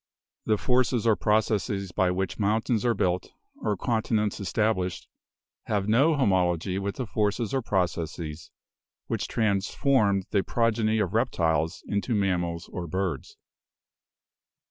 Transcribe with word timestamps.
The 0.47 0.57
forces 0.57 1.05
or 1.05 1.15
processes 1.15 1.91
by 1.91 2.09
which 2.09 2.39
mountains 2.39 2.83
are 2.85 2.95
built 2.95 3.33
or 3.61 3.77
continents 3.77 4.39
established 4.39 5.07
have 5.65 5.87
no 5.87 6.15
homology 6.15 6.79
with 6.79 6.95
the 6.95 7.05
forces 7.05 7.53
or 7.53 7.61
processes 7.61 8.49
which 9.05 9.27
transformed 9.27 10.25
the 10.31 10.41
progeny 10.41 10.97
of 10.97 11.13
reptiles 11.13 11.83
into 11.85 12.15
mammals 12.15 12.67
or 12.73 12.87
birds. 12.87 13.37